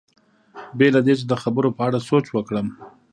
[0.77, 2.67] بې له دې چې د خبرو په اړه سوچ وکړم.